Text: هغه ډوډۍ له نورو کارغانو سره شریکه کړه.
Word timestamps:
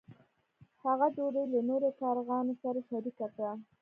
هغه 0.83 1.07
ډوډۍ 1.15 1.45
له 1.53 1.59
نورو 1.69 1.89
کارغانو 2.01 2.53
سره 2.61 2.79
شریکه 2.89 3.27
کړه. 3.35 3.51